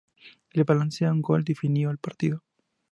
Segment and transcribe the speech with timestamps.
[0.51, 2.43] El balance a un gol definió el partido.